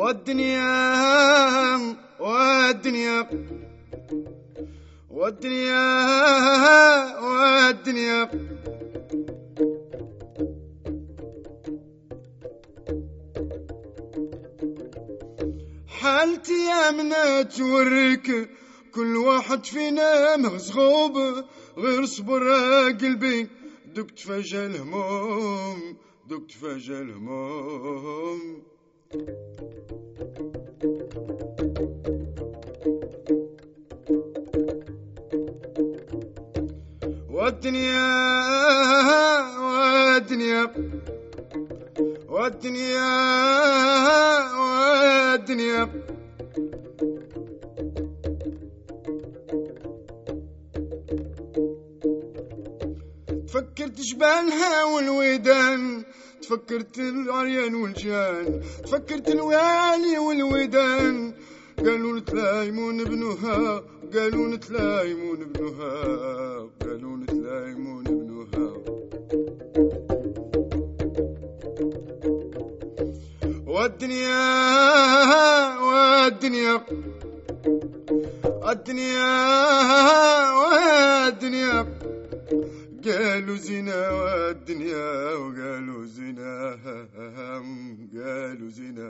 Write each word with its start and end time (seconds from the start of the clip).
والدنيا 0.00 1.96
والدنيا 2.20 3.28
والدنيا 5.10 5.84
والدنيا. 7.20 8.20
حالتي 15.88 16.52
يا 16.52 16.90
منى 16.90 17.44
توريك 17.44 18.48
كل 18.94 19.16
واحد 19.16 19.66
فينا 19.66 20.36
مغزغوب 20.36 21.16
غير 21.78 22.04
صبر 22.04 22.44
قلبي. 23.00 23.48
دقت 23.94 24.18
فجأة 24.18 24.66
الهموم 24.66 25.96
دقت 26.28 26.50
فجأة 26.50 27.00
الهموم. 27.02 28.62
والدنيا 37.30 38.06
والدنيا 39.58 40.62
والدنيا 42.28 43.10
والدنيا 44.60 45.88
تفكرت 53.46 54.00
جبالها 54.00 54.84
والودان. 54.84 55.99
تفكرت 56.50 56.98
العريان 56.98 57.74
والجان 57.74 58.60
تفكرت 58.84 59.28
الوالي 59.28 60.18
والودان. 60.18 61.34
قالوا 61.78 62.18
نتلايمون 62.18 63.00
ابنها 63.00 63.82
قالوا 64.14 64.48
نتلايمون 64.48 65.42
ابنها 65.42 65.94
قالوا 66.82 67.16
نتلايمون 67.16 68.06
ابنها 68.06 68.66
والدنيا 73.66 74.42
والدنيا 75.80 76.82
الدنيا 78.70 79.32
والدنيا. 80.60 82.00
قالوا 83.04 83.56
زنا 83.56 84.10
والدنيا 84.10 85.34
وقالوا 85.34 86.04
زنا 86.04 86.76
قالوا 88.14 88.68
زنا. 88.68 89.08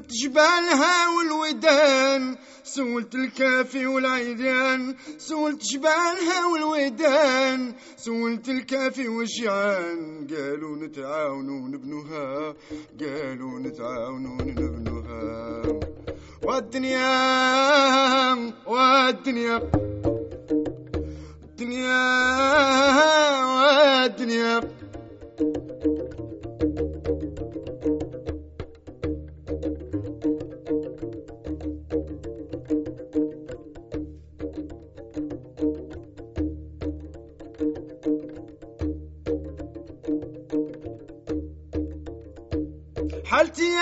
سولت 0.00 0.12
جبالها 0.12 1.08
والودان 1.08 2.36
سولت 2.64 3.14
الكافي 3.14 3.86
والعيدان. 3.86 4.96
سولت 5.18 5.62
جبالها 5.72 6.46
والودان 6.52 7.74
سولت 7.96 8.48
الكافي 8.48 9.08
والجيعان 9.08 10.26
قالوا 10.30 10.76
نتعاونوا 10.76 11.68
نبنوها 11.68 12.54
قالوا 13.00 13.58
نتعاونوا 13.60 14.42
نبنوها 14.42 15.62
والدنيا 16.42 17.04
والدنيا. 18.66 19.56
الدنيا 21.44 22.00
والدنيا. 23.44 24.79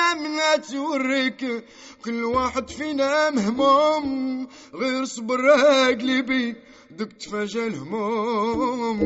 يا 0.09 0.15
منى 0.15 0.63
توريك 0.73 1.65
كل 2.05 2.25
واحد 2.25 2.71
فينا 2.71 3.31
مهموم 3.31 4.49
غير 4.75 5.05
صبر 5.05 5.51
قلبي 6.01 6.57
دقت 6.91 7.23
فجأة 7.23 7.67
الهموم. 7.67 8.99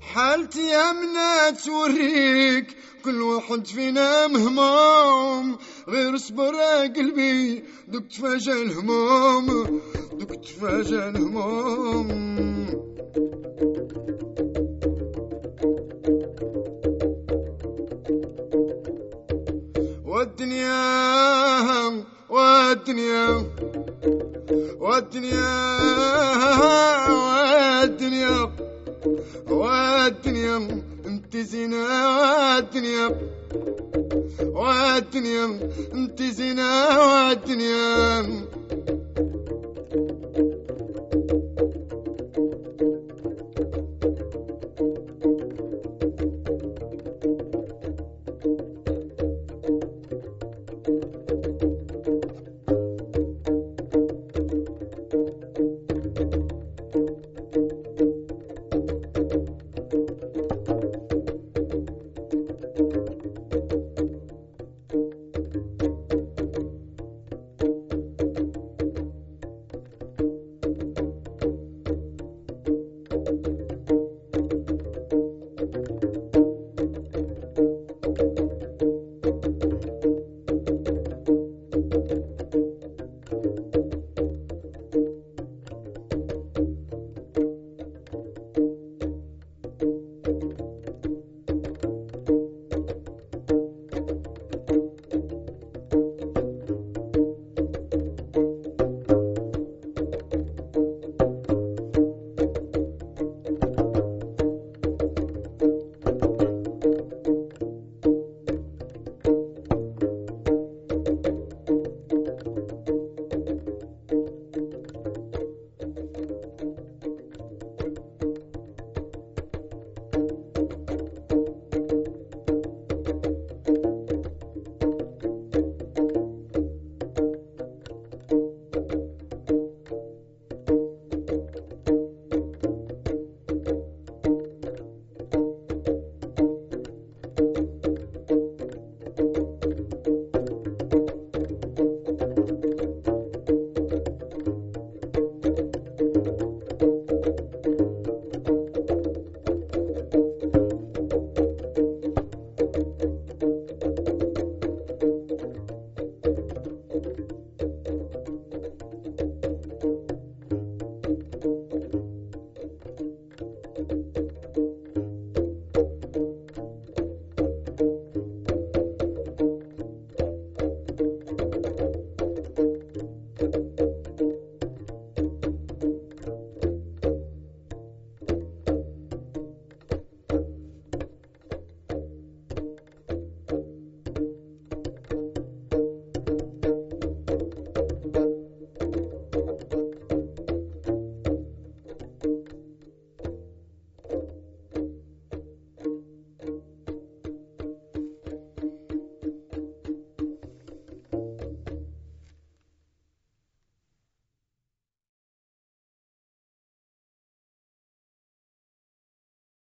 حالتي 0.00 0.68
يا 0.68 0.92
منى 0.92 1.56
توريك 1.64 2.76
كل 3.04 3.22
واحد 3.22 3.66
فينا 3.66 4.26
مهموم 4.26 5.58
غير 5.88 6.16
صبر 6.16 6.54
قلبي 6.96 7.64
دقت 7.88 8.12
فجأة 8.12 8.62
الهموم 8.62 9.80
دقت 10.12 10.46
فجأة 10.46 11.08
الهموم. 11.08 12.59
والدنيا 20.60 22.04
والدنيا 22.28 23.44
والدنيا 24.80 25.44
والدنيا 27.10 28.50
والدنيا 29.50 30.56
انت 31.06 31.36
زينة 31.36 31.76
والدنيا 32.56 33.06
والدنيا 34.40 35.44
انت 35.94 36.22
زينة 36.22 36.98
والدنيا. 36.98 38.20